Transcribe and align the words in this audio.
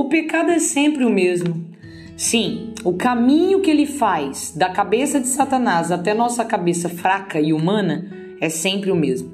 o 0.00 0.08
pecado 0.08 0.50
é 0.50 0.58
sempre 0.58 1.04
o 1.04 1.10
mesmo. 1.10 1.62
Sim, 2.16 2.72
o 2.82 2.94
caminho 2.94 3.60
que 3.60 3.70
ele 3.70 3.84
faz 3.84 4.50
da 4.56 4.70
cabeça 4.70 5.20
de 5.20 5.26
Satanás 5.26 5.92
até 5.92 6.14
nossa 6.14 6.42
cabeça 6.42 6.88
fraca 6.88 7.38
e 7.38 7.52
humana 7.52 8.10
é 8.40 8.48
sempre 8.48 8.90
o 8.90 8.96
mesmo. 8.96 9.32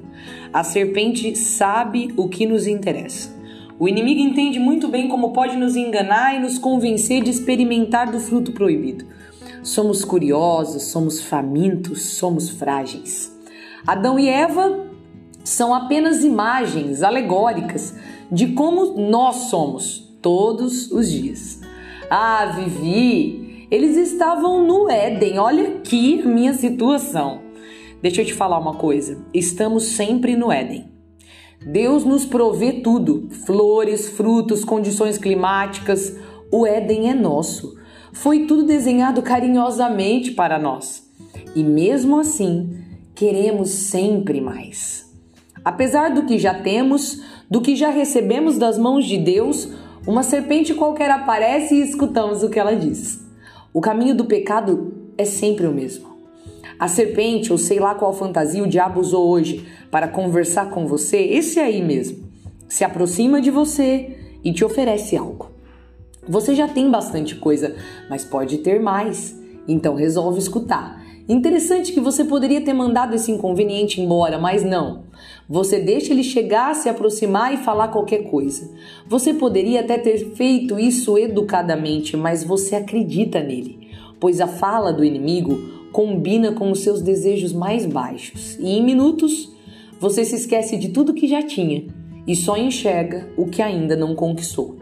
A 0.51 0.65
serpente 0.65 1.37
sabe 1.37 2.13
o 2.17 2.27
que 2.27 2.45
nos 2.45 2.67
interessa. 2.67 3.33
O 3.79 3.87
inimigo 3.87 4.19
entende 4.19 4.59
muito 4.59 4.89
bem 4.89 5.07
como 5.07 5.31
pode 5.31 5.55
nos 5.55 5.77
enganar 5.77 6.35
e 6.35 6.39
nos 6.39 6.57
convencer 6.57 7.23
de 7.23 7.29
experimentar 7.29 8.11
do 8.11 8.19
fruto 8.19 8.51
proibido. 8.51 9.05
Somos 9.63 10.03
curiosos, 10.03 10.83
somos 10.83 11.21
famintos, 11.21 12.01
somos 12.01 12.49
frágeis. 12.49 13.33
Adão 13.85 14.19
e 14.19 14.27
Eva 14.27 14.85
são 15.45 15.73
apenas 15.73 16.25
imagens 16.25 17.03
alegóricas 17.03 17.95
de 18.29 18.47
como 18.47 18.97
nós 18.97 19.49
somos 19.49 20.06
todos 20.27 20.91
os 20.91 21.09
dias. 21.09 21.61
Ah, 22.09 22.51
Vivi, 22.53 23.65
eles 23.71 23.95
estavam 23.95 24.67
no 24.67 24.89
Éden, 24.89 25.39
olha 25.39 25.69
aqui 25.69 26.21
a 26.21 26.27
minha 26.27 26.53
situação. 26.53 27.43
Deixa 28.01 28.19
eu 28.21 28.25
te 28.25 28.33
falar 28.33 28.59
uma 28.59 28.73
coisa: 28.73 29.25
estamos 29.33 29.85
sempre 29.85 30.35
no 30.35 30.51
Éden. 30.51 30.91
Deus 31.65 32.03
nos 32.03 32.25
provê 32.25 32.73
tudo: 32.73 33.29
flores, 33.45 34.09
frutos, 34.09 34.65
condições 34.65 35.17
climáticas. 35.17 36.13
O 36.51 36.67
Éden 36.67 37.09
é 37.09 37.13
nosso. 37.13 37.77
Foi 38.11 38.47
tudo 38.47 38.65
desenhado 38.65 39.21
carinhosamente 39.21 40.31
para 40.31 40.59
nós. 40.59 41.09
E 41.55 41.63
mesmo 41.63 42.19
assim, 42.19 42.81
queremos 43.15 43.69
sempre 43.69 44.41
mais. 44.41 45.09
Apesar 45.63 46.13
do 46.13 46.25
que 46.25 46.37
já 46.37 46.53
temos, 46.53 47.21
do 47.49 47.61
que 47.61 47.77
já 47.77 47.89
recebemos 47.89 48.57
das 48.57 48.77
mãos 48.77 49.05
de 49.05 49.17
Deus, 49.17 49.86
uma 50.07 50.23
serpente 50.23 50.73
qualquer 50.73 51.11
aparece 51.11 51.75
e 51.75 51.81
escutamos 51.81 52.41
o 52.41 52.49
que 52.49 52.57
ela 52.57 52.73
diz. 52.73 53.19
O 53.73 53.81
caminho 53.81 54.15
do 54.15 54.23
pecado 54.23 54.93
é 55.17 55.25
sempre 55.25 55.67
o 55.67 55.73
mesmo. 55.73 56.07
A 56.79 56.87
serpente, 56.87 57.51
ou 57.51 57.57
sei 57.57 57.77
lá 57.77 57.93
qual 57.93 58.13
fantasia 58.13 58.63
o 58.63 58.67
diabo 58.67 59.01
usou 59.01 59.27
hoje 59.27 59.67
para 59.91 60.07
conversar 60.07 60.69
com 60.69 60.87
você, 60.87 61.17
esse 61.17 61.59
aí 61.59 61.83
mesmo, 61.83 62.25
se 62.69 62.85
aproxima 62.85 63.41
de 63.41 63.51
você 63.51 64.17
e 64.43 64.53
te 64.53 64.63
oferece 64.63 65.17
algo. 65.17 65.51
Você 66.25 66.55
já 66.55 66.69
tem 66.69 66.89
bastante 66.89 67.35
coisa, 67.35 67.75
mas 68.09 68.23
pode 68.23 68.59
ter 68.59 68.79
mais, 68.79 69.35
então 69.67 69.95
resolve 69.95 70.39
escutar. 70.39 71.03
Interessante 71.29 71.91
que 71.91 71.99
você 71.99 72.23
poderia 72.23 72.61
ter 72.61 72.71
mandado 72.71 73.13
esse 73.13 73.29
inconveniente 73.29 73.99
embora, 73.99 74.39
mas 74.39 74.63
não. 74.63 75.03
Você 75.49 75.77
deixa 75.77 76.13
ele 76.13 76.23
chegar, 76.23 76.73
se 76.73 76.87
aproximar 76.87 77.53
e 77.53 77.57
falar 77.57 77.89
qualquer 77.89 78.29
coisa. 78.29 78.71
Você 79.09 79.33
poderia 79.33 79.81
até 79.81 79.97
ter 79.97 80.35
feito 80.35 80.79
isso 80.79 81.17
educadamente, 81.17 82.15
mas 82.15 82.45
você 82.45 82.75
acredita 82.77 83.43
nele, 83.43 83.89
pois 84.21 84.39
a 84.39 84.47
fala 84.47 84.93
do 84.93 85.03
inimigo 85.03 85.59
combina 85.91 86.53
com 86.53 86.71
os 86.71 86.79
seus 86.79 87.01
desejos 87.01 87.51
mais 87.51 87.85
baixos 87.85 88.55
e 88.59 88.77
em 88.77 88.83
minutos 88.83 89.51
você 89.99 90.23
se 90.23 90.35
esquece 90.35 90.77
de 90.77 90.89
tudo 90.89 91.13
que 91.13 91.27
já 91.27 91.41
tinha 91.41 91.87
e 92.25 92.35
só 92.35 92.55
enxerga 92.55 93.27
o 93.35 93.47
que 93.47 93.61
ainda 93.61 93.95
não 93.95 94.15
conquistou. 94.15 94.77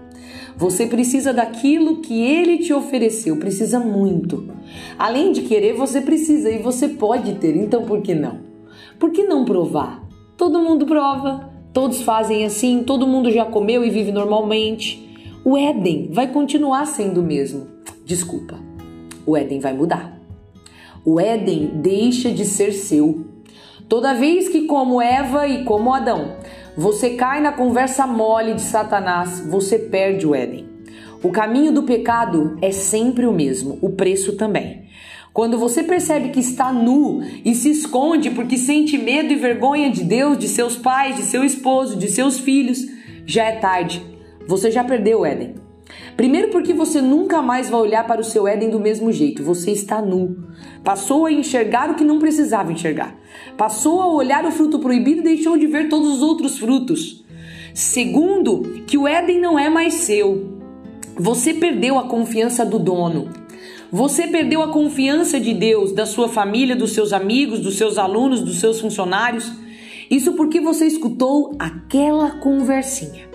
Você 0.58 0.88
precisa 0.88 1.34
daquilo 1.34 1.98
que 1.98 2.22
ele 2.22 2.60
te 2.60 2.74
ofereceu, 2.74 3.38
precisa 3.38 3.80
muito. 3.80 4.48
Além 4.98 5.32
de 5.32 5.42
querer, 5.42 5.74
você 5.74 6.02
precisa 6.02 6.50
e 6.50 6.58
você 6.58 6.88
pode 6.88 7.36
ter, 7.36 7.56
então 7.56 7.84
por 7.84 8.02
que 8.02 8.16
não? 8.16 8.40
Por 9.00 9.12
que 9.12 9.24
não 9.24 9.46
provar? 9.46 10.04
Todo 10.38 10.60
mundo 10.60 10.86
prova, 10.86 11.50
todos 11.74 12.02
fazem 12.02 12.46
assim, 12.46 12.84
todo 12.84 13.08
mundo 13.08 13.32
já 13.32 13.46
comeu 13.46 13.84
e 13.84 13.90
vive 13.90 14.12
normalmente. 14.12 15.04
O 15.44 15.58
Éden 15.58 16.10
vai 16.12 16.28
continuar 16.28 16.86
sendo 16.86 17.22
o 17.22 17.24
mesmo. 17.24 17.68
Desculpa, 18.06 18.60
o 19.26 19.36
Éden 19.36 19.60
vai 19.60 19.74
mudar 19.74 20.16
o 21.06 21.20
Éden 21.20 21.70
deixa 21.76 22.32
de 22.32 22.44
ser 22.44 22.74
seu. 22.74 23.24
Toda 23.88 24.16
vez 24.16 24.50
que, 24.50 24.64
como 24.64 25.00
Eva 25.00 25.48
e 25.48 25.64
como 25.64 25.94
Adão, 25.94 26.34
você 26.78 27.12
cai 27.12 27.42
na 27.42 27.54
conversa 27.54 28.06
mole 28.06 28.54
de 28.54 28.62
Satanás, 28.62 29.40
você 29.40 29.80
perde 29.80 30.28
o 30.28 30.36
Éden. 30.36 30.68
O 31.24 31.32
caminho 31.32 31.72
do 31.72 31.84
pecado 31.84 32.58
é 32.62 32.72
sempre 32.72 33.26
o 33.26 33.32
mesmo, 33.32 33.80
o 33.82 33.92
preço 33.92 34.36
também. 34.36 34.86
Quando 35.34 35.58
você 35.58 35.84
percebe 35.84 36.30
que 36.30 36.40
está 36.40 36.72
nu 36.72 37.22
e 37.44 37.56
se 37.56 37.70
esconde 37.70 38.30
porque 38.30 38.58
sente 38.58 38.98
medo 38.98 39.32
e 39.32 39.36
vergonha 39.36 39.90
de 39.90 40.04
Deus, 40.04 40.38
de 40.38 40.48
seus 40.48 40.78
pais, 40.78 41.16
de 41.16 41.24
seu 41.24 41.44
esposo, 41.44 41.98
de 41.98 42.10
seus 42.10 42.40
filhos, 42.40 42.80
já 43.26 43.46
é 43.46 43.54
tarde. 43.54 44.02
Você 44.48 44.70
já 44.70 44.84
perdeu 44.84 45.22
o 45.22 45.26
Éden. 45.26 45.65
Primeiro, 46.18 46.50
porque 46.50 46.74
você 46.74 47.02
nunca 47.02 47.42
mais 47.42 47.70
vai 47.70 47.80
olhar 47.80 48.08
para 48.08 48.22
o 48.22 48.24
seu 48.24 48.48
Éden 48.48 48.70
do 48.70 48.80
mesmo 48.80 49.12
jeito, 49.12 49.44
você 49.44 49.72
está 49.72 50.02
nu. 50.02 50.46
Passou 50.84 51.26
a 51.26 51.32
enxergar 51.32 51.90
o 51.90 51.96
que 51.96 52.04
não 52.04 52.20
precisava 52.20 52.72
enxergar. 52.72 53.16
Passou 53.58 54.02
a 54.02 54.08
olhar 54.08 54.46
o 54.46 54.52
fruto 54.52 54.80
proibido 54.80 55.22
e 55.22 55.36
deixou 55.36 55.58
de 55.58 55.68
ver 55.68 55.90
todos 55.90 56.16
os 56.16 56.22
outros 56.22 56.58
frutos. 56.58 57.24
Segundo, 57.74 58.84
que 58.88 58.98
o 58.98 59.08
Éden 59.08 59.40
não 59.40 59.60
é 59.60 59.70
mais 59.70 59.96
seu. 59.96 60.60
Você 61.18 61.54
perdeu 61.54 62.00
a 62.00 62.08
confiança 62.08 62.66
do 62.66 62.80
dono. 62.80 63.30
Você 63.92 64.28
perdeu 64.28 64.62
a 64.62 64.70
confiança 64.70 65.40
de 65.40 65.54
Deus, 65.54 65.92
da 65.92 66.06
sua 66.06 66.28
família, 66.28 66.76
dos 66.76 66.94
seus 66.94 67.14
amigos, 67.14 67.60
dos 67.60 67.78
seus 67.78 67.98
alunos, 67.98 68.42
dos 68.42 68.60
seus 68.60 68.80
funcionários. 68.80 69.52
Isso 70.10 70.34
porque 70.34 70.60
você 70.60 70.86
escutou 70.86 71.56
aquela 71.60 72.32
conversinha. 72.40 73.35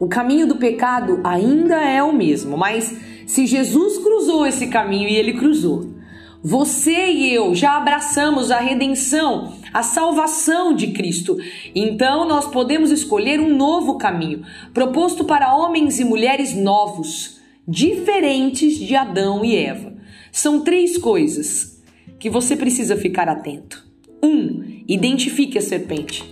O 0.00 0.06
caminho 0.06 0.46
do 0.46 0.56
pecado 0.56 1.20
ainda 1.24 1.76
é 1.82 2.02
o 2.02 2.12
mesmo, 2.12 2.56
mas 2.56 2.96
se 3.26 3.46
Jesus 3.46 3.98
cruzou 3.98 4.46
esse 4.46 4.68
caminho 4.68 5.08
e 5.08 5.16
ele 5.16 5.34
cruzou, 5.34 5.98
você 6.42 7.10
e 7.10 7.34
eu 7.34 7.52
já 7.52 7.76
abraçamos 7.76 8.52
a 8.52 8.60
redenção, 8.60 9.54
a 9.74 9.82
salvação 9.82 10.72
de 10.72 10.88
Cristo. 10.88 11.36
Então 11.74 12.28
nós 12.28 12.46
podemos 12.46 12.92
escolher 12.92 13.40
um 13.40 13.56
novo 13.56 13.98
caminho, 13.98 14.44
proposto 14.72 15.24
para 15.24 15.54
homens 15.54 15.98
e 15.98 16.04
mulheres 16.04 16.54
novos, 16.54 17.40
diferentes 17.66 18.78
de 18.78 18.94
Adão 18.94 19.44
e 19.44 19.56
Eva. 19.56 19.94
São 20.30 20.60
três 20.60 20.96
coisas 20.96 21.82
que 22.20 22.30
você 22.30 22.56
precisa 22.56 22.96
ficar 22.96 23.28
atento. 23.28 23.84
Um, 24.22 24.82
identifique 24.86 25.58
a 25.58 25.60
serpente. 25.60 26.24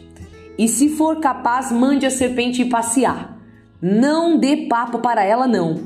E 0.57 0.69
se 0.69 0.89
for 0.89 1.21
capaz, 1.21 1.71
mande 1.73 2.07
a 2.07 2.11
serpente 2.11 2.65
passear. 2.65 3.36
Não 3.81 4.39
dê 4.39 4.67
papo 4.69 4.99
para 4.99 5.25
ela, 5.25 5.47
não. 5.47 5.81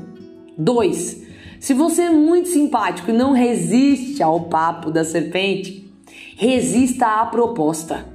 2. 0.57 1.21
Se 1.59 1.73
você 1.73 2.03
é 2.03 2.09
muito 2.09 2.49
simpático 2.49 3.11
e 3.11 3.13
não 3.13 3.33
resiste 3.33 4.23
ao 4.23 4.41
papo 4.41 4.89
da 4.89 5.03
serpente, 5.03 5.91
resista 6.37 7.21
à 7.21 7.25
proposta. 7.25 8.05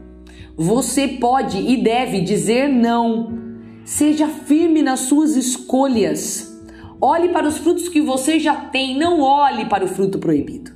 Você 0.57 1.07
pode 1.07 1.59
e 1.59 1.77
deve 1.77 2.21
dizer 2.23 2.69
não. 2.69 3.39
Seja 3.85 4.27
firme 4.27 4.83
nas 4.83 5.01
suas 5.01 5.37
escolhas. 5.37 6.61
Olhe 7.01 7.29
para 7.29 7.47
os 7.47 7.59
frutos 7.59 7.89
que 7.89 8.01
você 8.01 8.41
já 8.41 8.57
tem, 8.57 8.99
não 8.99 9.21
olhe 9.21 9.67
para 9.67 9.85
o 9.85 9.89
fruto 9.89 10.19
proibido. 10.19 10.73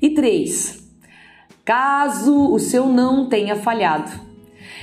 E 0.00 0.10
3. 0.10 0.82
Caso 1.64 2.52
o 2.52 2.58
seu 2.58 2.86
não 2.86 3.28
tenha 3.28 3.56
falhado, 3.56 4.10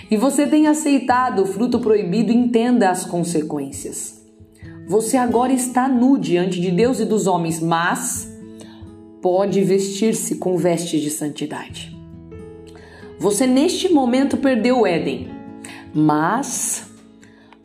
e 0.09 0.17
você 0.17 0.47
tem 0.47 0.67
aceitado 0.67 1.43
o 1.43 1.45
fruto 1.45 1.79
proibido, 1.79 2.31
entenda 2.31 2.89
as 2.89 3.05
consequências. 3.05 4.19
Você 4.87 5.17
agora 5.17 5.53
está 5.53 5.87
nu 5.87 6.17
diante 6.17 6.59
de 6.59 6.71
Deus 6.71 6.99
e 6.99 7.05
dos 7.05 7.27
homens, 7.27 7.59
mas 7.59 8.27
pode 9.21 9.61
vestir-se 9.63 10.35
com 10.35 10.57
vestes 10.57 11.01
de 11.01 11.11
santidade. 11.11 11.95
Você 13.19 13.45
neste 13.45 13.91
momento 13.91 14.37
perdeu 14.37 14.79
o 14.79 14.87
Éden, 14.87 15.27
mas 15.93 16.89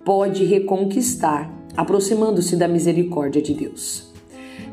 pode 0.04 0.44
reconquistar, 0.44 1.50
aproximando-se 1.76 2.56
da 2.56 2.68
misericórdia 2.68 3.40
de 3.40 3.54
Deus. 3.54 4.12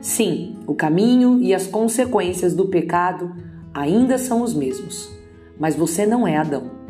Sim, 0.02 0.56
o 0.68 0.74
caminho 0.74 1.40
e 1.42 1.54
as 1.54 1.68
consequências 1.68 2.54
do 2.54 2.66
pecado 2.68 3.34
ainda 3.74 4.18
são 4.18 4.42
os 4.42 4.54
mesmos, 4.54 5.10
mas 5.58 5.76
você 5.76 6.06
não 6.06 6.28
é 6.28 6.36
Adão. 6.36 6.81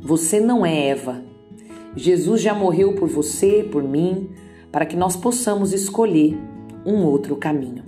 Você 0.00 0.40
não 0.40 0.64
é 0.64 0.88
Eva. 0.88 1.22
Jesus 1.96 2.40
já 2.40 2.54
morreu 2.54 2.94
por 2.94 3.08
você, 3.08 3.66
por 3.70 3.82
mim, 3.82 4.30
para 4.70 4.84
que 4.84 4.96
nós 4.96 5.16
possamos 5.16 5.72
escolher 5.72 6.36
um 6.84 7.04
outro 7.04 7.36
caminho. 7.36 7.84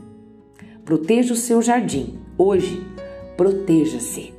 Proteja 0.85 1.35
o 1.35 1.37
seu 1.37 1.61
jardim. 1.61 2.19
Hoje, 2.37 2.83
proteja-se. 3.37 4.38